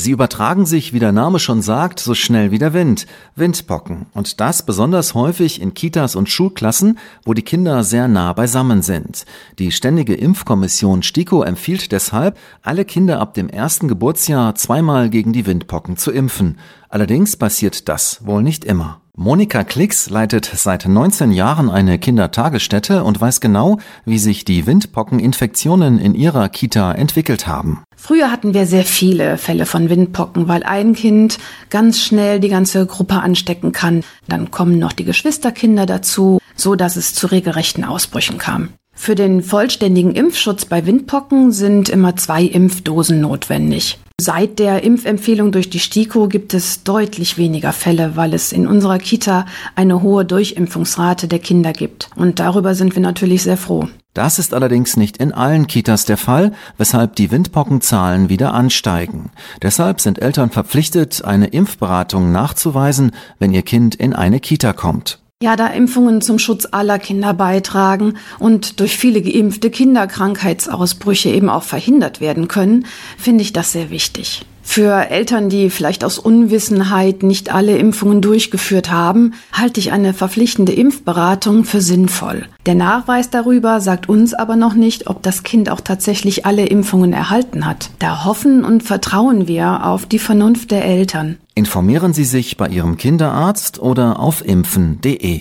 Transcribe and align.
Sie 0.00 0.12
übertragen 0.12 0.64
sich, 0.64 0.94
wie 0.94 0.98
der 0.98 1.12
Name 1.12 1.38
schon 1.38 1.60
sagt, 1.60 2.00
so 2.00 2.14
schnell 2.14 2.50
wie 2.50 2.58
der 2.58 2.72
Wind. 2.72 3.06
Windpocken. 3.36 4.06
Und 4.14 4.40
das 4.40 4.64
besonders 4.64 5.12
häufig 5.12 5.60
in 5.60 5.74
Kitas 5.74 6.16
und 6.16 6.30
Schulklassen, 6.30 6.98
wo 7.26 7.34
die 7.34 7.42
Kinder 7.42 7.84
sehr 7.84 8.08
nah 8.08 8.32
beisammen 8.32 8.80
sind. 8.80 9.26
Die 9.58 9.70
Ständige 9.70 10.14
Impfkommission 10.14 11.02
STIKO 11.02 11.42
empfiehlt 11.42 11.92
deshalb, 11.92 12.38
alle 12.62 12.86
Kinder 12.86 13.20
ab 13.20 13.34
dem 13.34 13.50
ersten 13.50 13.88
Geburtsjahr 13.88 14.54
zweimal 14.54 15.10
gegen 15.10 15.34
die 15.34 15.44
Windpocken 15.44 15.98
zu 15.98 16.12
impfen. 16.12 16.58
Allerdings 16.88 17.36
passiert 17.36 17.86
das 17.90 18.24
wohl 18.24 18.42
nicht 18.42 18.64
immer. 18.64 18.99
Monika 19.22 19.64
Klicks 19.64 20.08
leitet 20.08 20.50
seit 20.54 20.88
19 20.88 21.30
Jahren 21.30 21.68
eine 21.68 21.98
Kindertagesstätte 21.98 23.04
und 23.04 23.20
weiß 23.20 23.42
genau, 23.42 23.76
wie 24.06 24.18
sich 24.18 24.46
die 24.46 24.66
Windpockeninfektionen 24.66 25.98
in 25.98 26.14
ihrer 26.14 26.48
Kita 26.48 26.92
entwickelt 26.92 27.46
haben. 27.46 27.82
Früher 27.94 28.32
hatten 28.32 28.54
wir 28.54 28.64
sehr 28.64 28.84
viele 28.84 29.36
Fälle 29.36 29.66
von 29.66 29.90
Windpocken, 29.90 30.48
weil 30.48 30.62
ein 30.62 30.94
Kind 30.94 31.36
ganz 31.68 32.00
schnell 32.00 32.40
die 32.40 32.48
ganze 32.48 32.86
Gruppe 32.86 33.16
anstecken 33.16 33.72
kann. 33.72 34.04
Dann 34.26 34.50
kommen 34.50 34.78
noch 34.78 34.94
die 34.94 35.04
Geschwisterkinder 35.04 35.84
dazu, 35.84 36.38
so 36.56 36.74
dass 36.74 36.96
es 36.96 37.12
zu 37.12 37.26
regelrechten 37.26 37.84
Ausbrüchen 37.84 38.38
kam. 38.38 38.70
Für 38.94 39.16
den 39.16 39.42
vollständigen 39.42 40.14
Impfschutz 40.14 40.64
bei 40.64 40.86
Windpocken 40.86 41.52
sind 41.52 41.90
immer 41.90 42.16
zwei 42.16 42.44
Impfdosen 42.44 43.20
notwendig. 43.20 43.98
Seit 44.22 44.58
der 44.58 44.84
Impfempfehlung 44.84 45.50
durch 45.50 45.70
die 45.70 45.78
STIKO 45.78 46.28
gibt 46.28 46.52
es 46.52 46.84
deutlich 46.84 47.38
weniger 47.38 47.72
Fälle, 47.72 48.16
weil 48.16 48.34
es 48.34 48.52
in 48.52 48.66
unserer 48.66 48.98
Kita 48.98 49.46
eine 49.76 50.02
hohe 50.02 50.26
Durchimpfungsrate 50.26 51.26
der 51.26 51.38
Kinder 51.38 51.72
gibt. 51.72 52.10
Und 52.16 52.38
darüber 52.38 52.74
sind 52.74 52.94
wir 52.94 53.00
natürlich 53.00 53.44
sehr 53.44 53.56
froh. 53.56 53.88
Das 54.12 54.38
ist 54.38 54.52
allerdings 54.52 54.98
nicht 54.98 55.16
in 55.16 55.32
allen 55.32 55.66
Kitas 55.66 56.04
der 56.04 56.18
Fall, 56.18 56.52
weshalb 56.76 57.16
die 57.16 57.30
Windpockenzahlen 57.30 58.28
wieder 58.28 58.52
ansteigen. 58.52 59.30
Deshalb 59.62 60.02
sind 60.02 60.20
Eltern 60.20 60.50
verpflichtet, 60.50 61.24
eine 61.24 61.46
Impfberatung 61.46 62.30
nachzuweisen, 62.30 63.12
wenn 63.38 63.54
ihr 63.54 63.62
Kind 63.62 63.94
in 63.94 64.12
eine 64.12 64.38
Kita 64.38 64.74
kommt. 64.74 65.19
Ja, 65.42 65.56
da 65.56 65.68
Impfungen 65.68 66.20
zum 66.20 66.38
Schutz 66.38 66.68
aller 66.70 66.98
Kinder 66.98 67.32
beitragen 67.32 68.18
und 68.38 68.78
durch 68.78 68.98
viele 68.98 69.22
geimpfte 69.22 69.70
Kinderkrankheitsausbrüche 69.70 71.30
eben 71.30 71.48
auch 71.48 71.62
verhindert 71.62 72.20
werden 72.20 72.46
können, 72.46 72.84
finde 73.16 73.40
ich 73.40 73.54
das 73.54 73.72
sehr 73.72 73.88
wichtig. 73.88 74.44
Für 74.72 75.10
Eltern, 75.10 75.48
die 75.48 75.68
vielleicht 75.68 76.04
aus 76.04 76.20
Unwissenheit 76.20 77.24
nicht 77.24 77.52
alle 77.52 77.76
Impfungen 77.76 78.22
durchgeführt 78.22 78.88
haben, 78.88 79.34
halte 79.52 79.80
ich 79.80 79.90
eine 79.90 80.14
verpflichtende 80.14 80.72
Impfberatung 80.72 81.64
für 81.64 81.80
sinnvoll. 81.80 82.46
Der 82.66 82.76
Nachweis 82.76 83.30
darüber 83.30 83.80
sagt 83.80 84.08
uns 84.08 84.32
aber 84.32 84.54
noch 84.54 84.74
nicht, 84.74 85.08
ob 85.08 85.24
das 85.24 85.42
Kind 85.42 85.70
auch 85.70 85.80
tatsächlich 85.80 86.46
alle 86.46 86.66
Impfungen 86.66 87.12
erhalten 87.12 87.66
hat. 87.66 87.90
Da 87.98 88.24
hoffen 88.24 88.64
und 88.64 88.84
vertrauen 88.84 89.48
wir 89.48 89.86
auf 89.86 90.06
die 90.06 90.20
Vernunft 90.20 90.70
der 90.70 90.84
Eltern. 90.84 91.38
Informieren 91.56 92.14
Sie 92.14 92.22
sich 92.22 92.56
bei 92.56 92.68
Ihrem 92.68 92.96
Kinderarzt 92.96 93.80
oder 93.80 94.20
auf 94.20 94.46
impfen.de. 94.46 95.40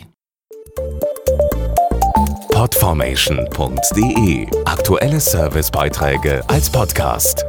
Podformation.de 2.51 4.47
Aktuelle 4.65 5.19
Servicebeiträge 5.19 6.41
als 6.47 6.71
Podcast. 6.71 7.45